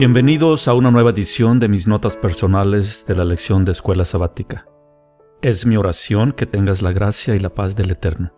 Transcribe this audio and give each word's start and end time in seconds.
Bienvenidos 0.00 0.66
a 0.66 0.72
una 0.72 0.90
nueva 0.90 1.10
edición 1.10 1.60
de 1.60 1.68
mis 1.68 1.86
notas 1.86 2.16
personales 2.16 3.04
de 3.06 3.14
la 3.14 3.26
lección 3.26 3.66
de 3.66 3.72
escuela 3.72 4.06
sabática. 4.06 4.66
Es 5.42 5.66
mi 5.66 5.76
oración 5.76 6.32
que 6.32 6.46
tengas 6.46 6.80
la 6.80 6.92
gracia 6.92 7.34
y 7.36 7.38
la 7.38 7.50
paz 7.50 7.76
del 7.76 7.90
Eterno. 7.90 8.32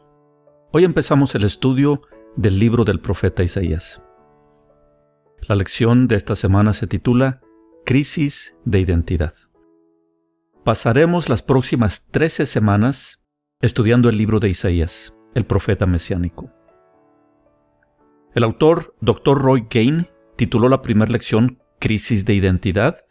Hoy 0.73 0.83
empezamos 0.83 1.37
el 1.37 1.45
estudio 1.45 2.03
del 2.35 2.59
libro 2.59 2.83
del 2.83 2.99
profeta 2.99 3.45
Isaías. 3.45 4.03
La 5.43 5.55
lección 5.55 6.09
de 6.09 6.17
esta 6.17 6.35
semana 6.35 6.73
se 6.73 6.89
titula 6.89 7.41
Crisis 7.85 8.57
de 8.65 8.81
Identidad. 8.81 9.35
Pasaremos 10.65 11.29
las 11.29 11.43
próximas 11.43 12.09
13 12.09 12.45
semanas 12.45 13.23
estudiando 13.61 14.09
el 14.09 14.19
libro 14.19 14.41
de 14.41 14.49
Isaías, 14.49 15.17
el 15.37 15.47
profeta 15.47 15.87
mesiánico. 15.87 16.51
El 18.35 18.43
autor, 18.43 18.97
Dr. 19.01 19.41
Roy 19.41 19.69
Gain, 19.71 20.09
tituló 20.43 20.69
la 20.69 20.83
primera 20.83 21.13
lección 21.13 21.61
Crisis 21.79 22.25
de 22.25 22.35
Identidad, 22.35 23.05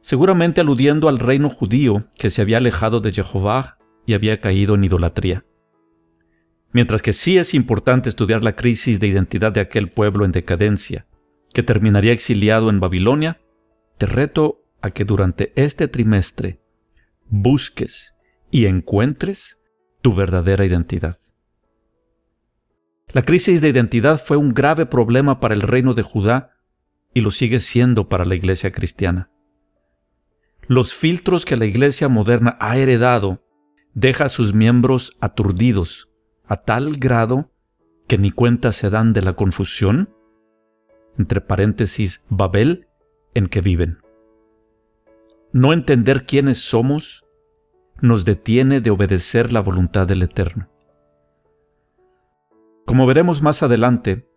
seguramente 0.00 0.62
aludiendo 0.62 1.10
al 1.10 1.18
reino 1.18 1.50
judío 1.50 2.06
que 2.16 2.30
se 2.30 2.40
había 2.40 2.56
alejado 2.56 3.00
de 3.00 3.12
Jehová 3.12 3.76
y 4.06 4.14
había 4.14 4.40
caído 4.40 4.76
en 4.76 4.84
idolatría. 4.84 5.44
Mientras 6.72 7.02
que 7.02 7.12
sí 7.12 7.36
es 7.36 7.52
importante 7.52 8.08
estudiar 8.08 8.42
la 8.42 8.56
crisis 8.56 8.98
de 8.98 9.08
identidad 9.08 9.52
de 9.52 9.60
aquel 9.60 9.90
pueblo 9.90 10.24
en 10.24 10.32
decadencia, 10.32 11.06
que 11.52 11.62
terminaría 11.62 12.14
exiliado 12.14 12.70
en 12.70 12.80
Babilonia, 12.80 13.42
te 13.98 14.06
reto 14.06 14.62
a 14.80 14.90
que 14.90 15.04
durante 15.04 15.52
este 15.56 15.86
trimestre 15.86 16.62
busques 17.28 18.14
y 18.50 18.64
encuentres 18.64 19.60
tu 20.00 20.14
verdadera 20.14 20.64
identidad. 20.64 21.18
La 23.12 23.20
crisis 23.20 23.60
de 23.60 23.68
identidad 23.68 24.18
fue 24.24 24.38
un 24.38 24.54
grave 24.54 24.86
problema 24.86 25.40
para 25.40 25.52
el 25.52 25.60
reino 25.60 25.92
de 25.92 26.04
Judá 26.04 26.56
y 27.12 27.20
lo 27.20 27.30
sigue 27.30 27.60
siendo 27.60 28.08
para 28.08 28.24
la 28.24 28.34
iglesia 28.34 28.72
cristiana. 28.72 29.30
Los 30.66 30.94
filtros 30.94 31.44
que 31.44 31.56
la 31.56 31.66
iglesia 31.66 32.08
moderna 32.08 32.56
ha 32.60 32.76
heredado 32.76 33.42
deja 33.94 34.26
a 34.26 34.28
sus 34.28 34.54
miembros 34.54 35.16
aturdidos 35.20 36.10
a 36.46 36.58
tal 36.62 36.96
grado 36.96 37.50
que 38.06 38.18
ni 38.18 38.30
cuenta 38.30 38.72
se 38.72 38.90
dan 38.90 39.12
de 39.12 39.22
la 39.22 39.34
confusión, 39.34 40.10
entre 41.16 41.40
paréntesis, 41.40 42.24
Babel, 42.28 42.88
en 43.34 43.46
que 43.46 43.60
viven. 43.60 43.98
No 45.52 45.72
entender 45.72 46.26
quiénes 46.26 46.58
somos 46.58 47.24
nos 48.00 48.24
detiene 48.24 48.80
de 48.80 48.90
obedecer 48.90 49.52
la 49.52 49.60
voluntad 49.60 50.06
del 50.06 50.22
Eterno. 50.22 50.68
Como 52.86 53.06
veremos 53.06 53.42
más 53.42 53.62
adelante, 53.62 54.28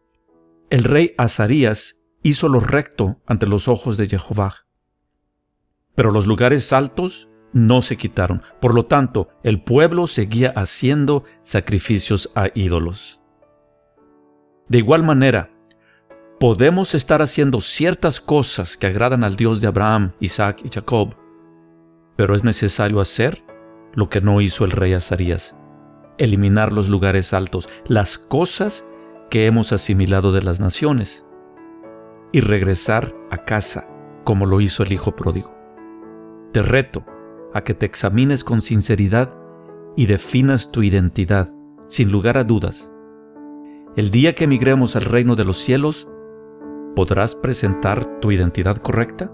el 0.69 0.83
rey 0.83 1.13
Azarías 1.17 1.97
hizo 2.23 2.47
lo 2.47 2.59
recto 2.59 3.17
ante 3.27 3.45
los 3.45 3.67
ojos 3.67 3.97
de 3.97 4.07
Jehová. 4.07 4.65
Pero 5.93 6.11
los 6.11 6.25
lugares 6.25 6.73
altos 6.73 7.29
no 7.51 7.81
se 7.81 7.97
quitaron. 7.97 8.41
Por 8.59 8.73
lo 8.73 8.85
tanto, 8.85 9.29
el 9.43 9.61
pueblo 9.61 10.07
seguía 10.07 10.49
haciendo 10.55 11.23
sacrificios 11.43 12.31
a 12.33 12.49
ídolos. 12.55 13.19
De 14.67 14.79
igual 14.79 15.03
manera, 15.03 15.51
podemos 16.39 16.95
estar 16.95 17.21
haciendo 17.21 17.61
ciertas 17.61 18.19
cosas 18.19 18.75
que 18.75 18.87
agradan 18.87 19.23
al 19.23 19.35
Dios 19.35 19.61
de 19.61 19.67
Abraham, 19.67 20.13
Isaac 20.19 20.61
y 20.63 20.69
Jacob, 20.69 21.15
pero 22.15 22.35
es 22.35 22.43
necesario 22.43 22.99
hacer 22.99 23.43
lo 23.93 24.09
que 24.09 24.21
no 24.21 24.41
hizo 24.41 24.65
el 24.65 24.71
rey 24.71 24.93
Azarías, 24.93 25.55
eliminar 26.17 26.71
los 26.71 26.89
lugares 26.89 27.33
altos, 27.33 27.69
las 27.85 28.17
cosas 28.17 28.85
que 29.29 29.45
hemos 29.45 29.71
asimilado 29.73 30.31
de 30.31 30.41
las 30.41 30.59
naciones, 30.59 31.25
y 32.33 32.41
regresar 32.41 33.15
a 33.29 33.45
casa 33.45 33.87
como 34.25 34.45
lo 34.45 34.59
hizo 34.59 34.83
el 34.83 34.91
Hijo 34.91 35.15
pródigo. 35.15 35.55
Te 36.51 36.61
reto 36.61 37.05
a 37.53 37.63
que 37.63 37.73
te 37.73 37.85
examines 37.85 38.43
con 38.43 38.61
sinceridad 38.61 39.33
y 39.95 40.07
definas 40.07 40.71
tu 40.71 40.81
identidad, 40.81 41.53
sin 41.87 42.11
lugar 42.11 42.37
a 42.37 42.43
dudas. 42.43 42.91
El 43.95 44.09
día 44.09 44.33
que 44.33 44.45
emigremos 44.45 44.95
al 44.95 45.03
reino 45.03 45.35
de 45.35 45.45
los 45.45 45.59
cielos, 45.59 46.09
¿podrás 46.95 47.35
presentar 47.35 48.19
tu 48.19 48.31
identidad 48.31 48.77
correcta? 48.77 49.31